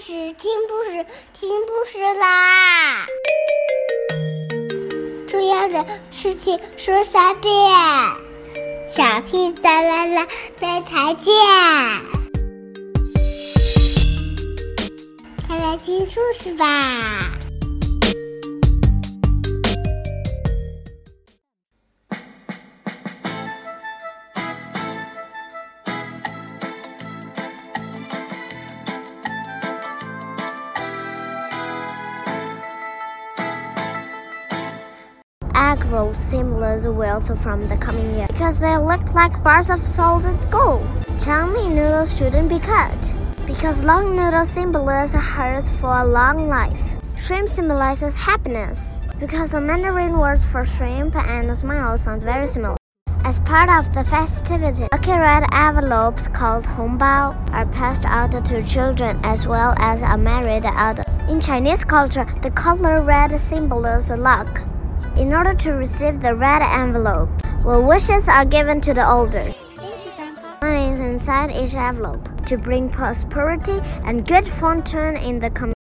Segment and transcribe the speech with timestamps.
[0.00, 1.04] 事，听故事，
[1.38, 3.04] 听故事啦！
[5.28, 7.52] 重要的事情说三遍，
[8.90, 10.26] 小屁哒啦啦，
[10.58, 11.34] 明天见！
[15.46, 17.30] 快来听故事吧
[35.60, 40.86] ！egg rolls symbolize wealth from the coming year because they look like bars of solid gold.
[41.22, 43.14] Chow noodles shouldn't be cut
[43.46, 46.82] because long noodles symbolize health for a long life.
[47.14, 52.78] Shrimp symbolizes happiness because the Mandarin words for shrimp and smile sound very similar.
[53.24, 59.20] As part of the festivity, lucky red envelopes called hongbao are passed out to children
[59.24, 61.06] as well as a married adult.
[61.28, 64.69] In Chinese culture, the color red symbolizes luck.
[65.20, 67.28] In order to receive the red envelope,
[67.62, 69.52] where wishes are given to the older.
[70.62, 75.74] Money is inside each envelope to bring prosperity and good fortune in the coming.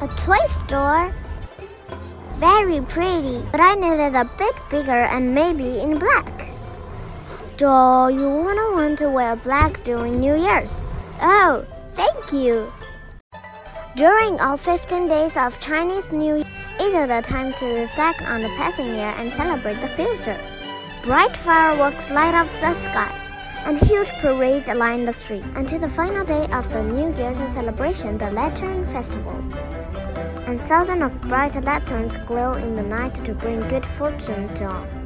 [0.00, 1.12] A toy store?
[2.40, 6.48] Very pretty, but I needed a bit bigger and maybe in black.
[7.58, 7.66] Do
[8.08, 10.82] you wanna want to wear black during New Year's?
[11.20, 12.72] Oh, thank you.
[13.94, 16.46] During all 15 days of Chinese New Year,
[16.80, 20.40] it is a time to reflect on the passing year and celebrate the future.
[21.02, 23.12] Bright fireworks light up the sky,
[23.66, 28.16] and huge parades line the street until the final day of the New Year's celebration,
[28.16, 29.36] the Lantern Festival.
[30.46, 35.01] And thousands of bright lanterns glow in the night to bring good fortune to all.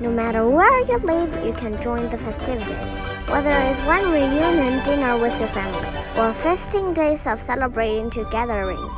[0.00, 2.98] No matter where you live, you can join the festivities.
[3.26, 8.94] Whether it's one reunion dinner with your family or 15 days of celebrating to gatherings.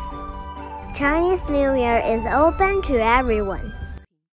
[0.94, 3.72] Chinese New Year is open to everyone.